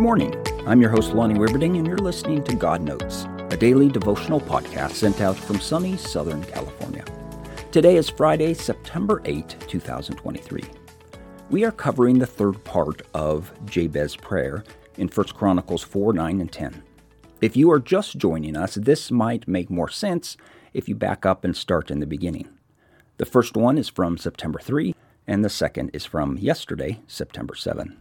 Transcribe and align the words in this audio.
morning. 0.00 0.34
I'm 0.66 0.80
your 0.80 0.90
host, 0.90 1.12
Lonnie 1.12 1.34
Wibberding, 1.34 1.76
and 1.76 1.86
you're 1.86 1.98
listening 1.98 2.42
to 2.44 2.54
God 2.54 2.82
Notes, 2.82 3.26
a 3.50 3.56
daily 3.56 3.88
devotional 3.88 4.40
podcast 4.40 4.92
sent 4.92 5.20
out 5.20 5.36
from 5.36 5.60
sunny 5.60 5.96
Southern 5.96 6.42
California. 6.44 7.04
Today 7.70 7.96
is 7.96 8.08
Friday, 8.08 8.54
September 8.54 9.20
8, 9.24 9.56
2023. 9.68 10.62
We 11.50 11.64
are 11.64 11.70
covering 11.70 12.18
the 12.18 12.26
third 12.26 12.64
part 12.64 13.02
of 13.14 13.52
Jabez's 13.66 14.16
prayer 14.16 14.64
in 14.96 15.08
1 15.08 15.26
Chronicles 15.28 15.82
4, 15.82 16.12
9, 16.12 16.40
and 16.40 16.50
10. 16.50 16.82
If 17.40 17.56
you 17.56 17.70
are 17.70 17.80
just 17.80 18.16
joining 18.16 18.56
us, 18.56 18.74
this 18.74 19.10
might 19.10 19.46
make 19.46 19.70
more 19.70 19.90
sense 19.90 20.36
if 20.72 20.88
you 20.88 20.94
back 20.94 21.26
up 21.26 21.44
and 21.44 21.56
start 21.56 21.90
in 21.90 22.00
the 22.00 22.06
beginning. 22.06 22.48
The 23.18 23.26
first 23.26 23.56
one 23.56 23.78
is 23.78 23.88
from 23.88 24.18
September 24.18 24.58
3, 24.58 24.94
and 25.26 25.44
the 25.44 25.50
second 25.50 25.90
is 25.92 26.04
from 26.04 26.38
yesterday, 26.38 27.00
September 27.06 27.54
7. 27.54 27.96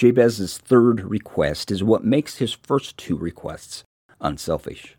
Jabez's 0.00 0.56
third 0.56 1.02
request 1.02 1.70
is 1.70 1.84
what 1.84 2.02
makes 2.02 2.38
his 2.38 2.54
first 2.54 2.96
two 2.96 3.18
requests 3.18 3.84
unselfish. 4.18 4.96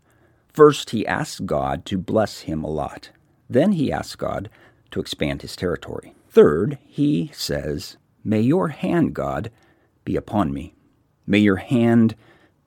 First, 0.52 0.90
he 0.90 1.04
asks 1.04 1.40
God 1.40 1.84
to 1.86 1.98
bless 1.98 2.42
him 2.42 2.62
a 2.62 2.70
lot. 2.70 3.10
Then 3.50 3.72
he 3.72 3.90
asks 3.90 4.14
God 4.14 4.48
to 4.92 5.00
expand 5.00 5.42
his 5.42 5.56
territory. 5.56 6.14
Third, 6.28 6.78
he 6.86 7.32
says, 7.34 7.96
May 8.22 8.42
your 8.42 8.68
hand, 8.68 9.12
God, 9.12 9.50
be 10.04 10.14
upon 10.14 10.52
me. 10.52 10.72
May 11.26 11.40
your 11.40 11.56
hand 11.56 12.14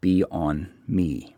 be 0.01 0.25
on 0.25 0.73
me. 0.85 1.37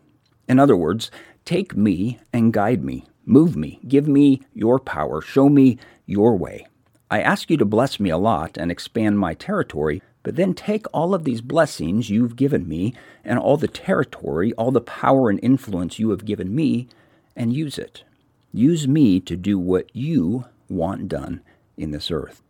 In 0.49 0.57
other 0.57 0.75
words, 0.75 1.11
take 1.45 1.77
me 1.77 2.17
and 2.33 2.51
guide 2.51 2.83
me, 2.83 3.05
move 3.23 3.55
me, 3.55 3.79
give 3.87 4.07
me 4.07 4.41
your 4.51 4.79
power, 4.79 5.21
show 5.21 5.47
me 5.47 5.77
your 6.07 6.35
way. 6.35 6.65
I 7.11 7.21
ask 7.21 7.51
you 7.51 7.57
to 7.57 7.65
bless 7.65 7.99
me 7.99 8.09
a 8.09 8.17
lot 8.17 8.57
and 8.57 8.71
expand 8.71 9.19
my 9.19 9.35
territory, 9.35 10.01
but 10.27 10.35
then 10.35 10.53
take 10.53 10.85
all 10.93 11.13
of 11.13 11.23
these 11.23 11.39
blessings 11.39 12.09
you've 12.09 12.35
given 12.35 12.67
me 12.67 12.93
and 13.23 13.39
all 13.39 13.55
the 13.55 13.65
territory, 13.65 14.51
all 14.55 14.71
the 14.71 14.81
power 14.81 15.29
and 15.29 15.39
influence 15.41 15.99
you 15.99 16.09
have 16.09 16.25
given 16.25 16.53
me, 16.53 16.89
and 17.33 17.53
use 17.53 17.77
it. 17.77 18.03
Use 18.51 18.89
me 18.89 19.21
to 19.21 19.37
do 19.37 19.57
what 19.57 19.89
you 19.95 20.43
want 20.67 21.07
done 21.07 21.39
in 21.77 21.91
this 21.91 22.11
earth. 22.11 22.41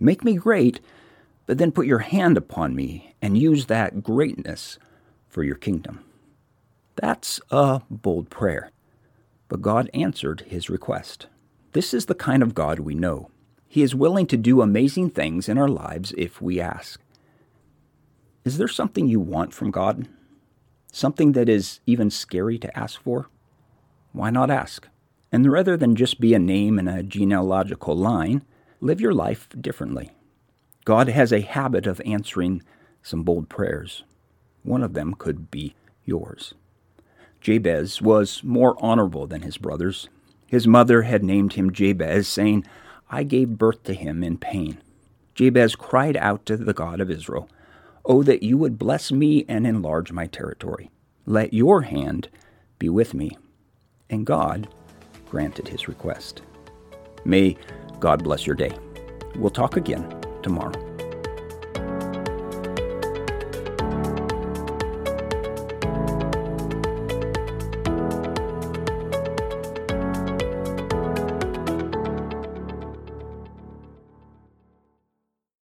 Make 0.00 0.24
me 0.24 0.36
great, 0.36 0.80
but 1.44 1.58
then 1.58 1.70
put 1.70 1.86
your 1.86 1.98
hand 1.98 2.38
upon 2.38 2.74
me 2.74 3.14
and 3.20 3.36
use 3.36 3.66
that 3.66 4.02
greatness 4.02 4.78
for 5.28 5.44
your 5.44 5.56
kingdom. 5.56 6.02
That's 6.96 7.42
a 7.50 7.82
bold 7.90 8.30
prayer, 8.30 8.70
but 9.48 9.60
God 9.60 9.90
answered 9.92 10.44
his 10.46 10.70
request. 10.70 11.26
This 11.72 11.92
is 11.92 12.06
the 12.06 12.14
kind 12.14 12.42
of 12.42 12.54
God 12.54 12.78
we 12.78 12.94
know. 12.94 13.30
He 13.66 13.82
is 13.82 13.94
willing 13.94 14.26
to 14.28 14.38
do 14.38 14.62
amazing 14.62 15.10
things 15.10 15.46
in 15.46 15.58
our 15.58 15.68
lives 15.68 16.14
if 16.16 16.40
we 16.40 16.58
ask. 16.58 16.98
Is 18.48 18.56
there 18.56 18.66
something 18.66 19.06
you 19.06 19.20
want 19.20 19.52
from 19.52 19.70
God? 19.70 20.08
Something 20.90 21.32
that 21.32 21.50
is 21.50 21.80
even 21.84 22.08
scary 22.08 22.58
to 22.60 22.78
ask 22.78 22.98
for? 22.98 23.28
Why 24.12 24.30
not 24.30 24.50
ask? 24.50 24.88
And 25.30 25.52
rather 25.52 25.76
than 25.76 25.94
just 25.94 26.18
be 26.18 26.32
a 26.32 26.38
name 26.38 26.78
in 26.78 26.88
a 26.88 27.02
genealogical 27.02 27.94
line, 27.94 28.42
live 28.80 29.02
your 29.02 29.12
life 29.12 29.50
differently. 29.60 30.12
God 30.86 31.08
has 31.08 31.30
a 31.30 31.42
habit 31.42 31.86
of 31.86 32.00
answering 32.06 32.62
some 33.02 33.22
bold 33.22 33.50
prayers. 33.50 34.02
One 34.62 34.82
of 34.82 34.94
them 34.94 35.12
could 35.12 35.50
be 35.50 35.74
yours. 36.06 36.54
Jabez 37.42 38.00
was 38.00 38.42
more 38.42 38.82
honorable 38.82 39.26
than 39.26 39.42
his 39.42 39.58
brothers. 39.58 40.08
His 40.46 40.66
mother 40.66 41.02
had 41.02 41.22
named 41.22 41.52
him 41.52 41.70
Jabez, 41.70 42.26
saying, 42.26 42.64
I 43.10 43.24
gave 43.24 43.58
birth 43.58 43.82
to 43.82 43.92
him 43.92 44.24
in 44.24 44.38
pain. 44.38 44.78
Jabez 45.34 45.76
cried 45.76 46.16
out 46.16 46.46
to 46.46 46.56
the 46.56 46.72
God 46.72 47.02
of 47.02 47.10
Israel, 47.10 47.50
Oh, 48.10 48.22
that 48.22 48.42
you 48.42 48.56
would 48.56 48.78
bless 48.78 49.12
me 49.12 49.44
and 49.48 49.66
enlarge 49.66 50.12
my 50.12 50.26
territory. 50.26 50.90
Let 51.26 51.52
your 51.52 51.82
hand 51.82 52.30
be 52.78 52.88
with 52.88 53.12
me. 53.12 53.36
And 54.08 54.24
God 54.24 54.66
granted 55.28 55.68
his 55.68 55.88
request. 55.88 56.40
May 57.26 57.58
God 58.00 58.24
bless 58.24 58.46
your 58.46 58.56
day. 58.56 58.72
We'll 59.36 59.50
talk 59.50 59.76
again 59.76 60.08
tomorrow. 60.42 60.87